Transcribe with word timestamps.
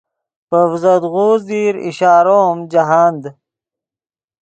پے 0.49 0.59
ڤزدغوز 0.69 1.39
دیر 1.49 1.73
اشارو 1.87 2.39
ام 2.49 2.59
جاہند 2.71 3.23